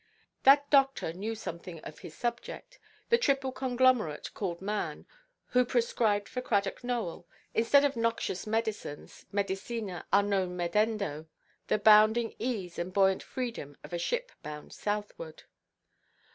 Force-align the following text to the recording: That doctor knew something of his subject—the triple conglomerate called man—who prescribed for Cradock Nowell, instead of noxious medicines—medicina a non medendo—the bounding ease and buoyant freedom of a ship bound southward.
That 0.45 0.67
doctor 0.71 1.13
knew 1.13 1.35
something 1.35 1.79
of 1.81 1.99
his 1.99 2.15
subject—the 2.15 3.19
triple 3.19 3.51
conglomerate 3.51 4.33
called 4.33 4.59
man—who 4.59 5.63
prescribed 5.63 6.27
for 6.27 6.41
Cradock 6.41 6.83
Nowell, 6.83 7.27
instead 7.53 7.85
of 7.85 7.95
noxious 7.95 8.47
medicines—medicina 8.47 10.07
a 10.11 10.23
non 10.23 10.57
medendo—the 10.57 11.77
bounding 11.77 12.33
ease 12.39 12.79
and 12.79 12.91
buoyant 12.91 13.21
freedom 13.21 13.77
of 13.83 13.93
a 13.93 13.99
ship 13.99 14.31
bound 14.41 14.73
southward. 14.73 15.43